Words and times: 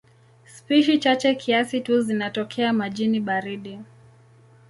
Spishi 0.45 0.99
chache 0.99 1.35
kiasi 1.35 1.81
tu 1.81 2.01
zinatokea 2.01 2.73
majini 2.73 3.19
baridi. 3.19 3.79